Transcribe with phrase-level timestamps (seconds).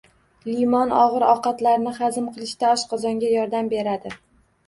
[0.51, 4.15] Limon og‘ir ovqatlarni hazm qilishda oshqozonga yordam beradi.